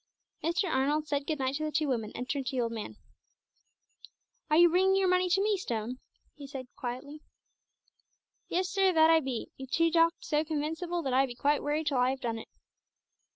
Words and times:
Mr. 0.43 0.67
Arnold 0.67 1.07
said 1.07 1.27
good 1.27 1.37
night 1.37 1.53
to 1.57 1.63
the 1.63 1.71
two 1.71 1.87
women, 1.87 2.11
and 2.15 2.27
turned 2.27 2.47
to 2.47 2.55
the 2.55 2.59
old 2.61 2.71
man. 2.71 2.95
"Are 4.49 4.57
you 4.57 4.67
bringing 4.67 4.95
your 4.95 5.07
money 5.07 5.29
to 5.29 5.43
me, 5.43 5.57
Stone?" 5.57 5.99
he 6.33 6.45
asked 6.51 6.75
quietly. 6.75 7.21
"Yes, 8.47 8.67
sir, 8.67 8.91
that 8.93 9.11
I 9.11 9.19
be 9.19 9.51
'ee 9.59 9.67
do 9.67 9.91
talk 9.91 10.15
so 10.17 10.43
convinceable 10.43 11.03
that 11.03 11.13
I 11.13 11.27
be 11.27 11.35
quite 11.35 11.61
worried 11.61 11.85
till 11.85 11.99
I 11.99 12.09
have 12.09 12.21
done 12.21 12.39
it." 12.39 12.47